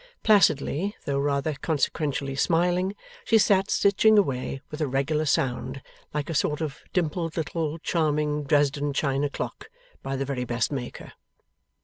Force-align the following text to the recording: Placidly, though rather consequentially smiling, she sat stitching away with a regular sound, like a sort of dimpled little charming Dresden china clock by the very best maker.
Placidly, 0.23 0.95
though 1.05 1.19
rather 1.19 1.53
consequentially 1.61 2.33
smiling, 2.33 2.95
she 3.23 3.37
sat 3.37 3.69
stitching 3.69 4.17
away 4.17 4.59
with 4.71 4.81
a 4.81 4.87
regular 4.87 5.27
sound, 5.27 5.79
like 6.11 6.27
a 6.27 6.33
sort 6.33 6.59
of 6.59 6.79
dimpled 6.91 7.37
little 7.37 7.77
charming 7.77 8.43
Dresden 8.45 8.93
china 8.93 9.29
clock 9.29 9.69
by 10.01 10.15
the 10.15 10.25
very 10.25 10.43
best 10.43 10.71
maker. 10.71 11.13